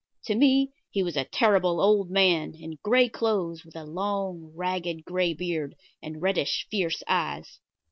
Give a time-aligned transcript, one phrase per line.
[0.23, 5.05] To me he was a terrible old man, in gray clothes, with a long, ragged,
[5.05, 7.59] gray beard, and reddish, fierce eyes.